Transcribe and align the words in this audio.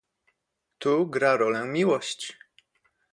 "Tu 0.79 1.05
gra 1.07 1.37
rolę 1.37 1.65
miłość." 1.65 2.39